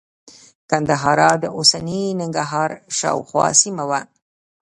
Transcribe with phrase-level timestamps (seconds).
[0.69, 3.99] ګندهارا د اوسني ننګرهار شاوخوا سیمه وه